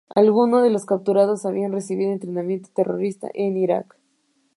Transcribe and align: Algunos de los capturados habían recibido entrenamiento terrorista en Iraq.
Algunos 0.15 0.63
de 0.63 0.71
los 0.71 0.87
capturados 0.87 1.45
habían 1.45 1.73
recibido 1.73 2.11
entrenamiento 2.11 2.71
terrorista 2.73 3.29
en 3.35 3.55
Iraq. 3.55 3.97